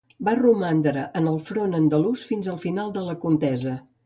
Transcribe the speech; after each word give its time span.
Va 0.27 0.31
romandre 0.37 1.03
en 1.19 1.29
el 1.33 1.37
front 1.51 1.77
andalús 1.81 2.25
fins 2.31 2.51
al 2.55 2.59
final 2.65 2.91
de 2.97 3.05
la 3.11 3.19
contesa. 3.29 3.79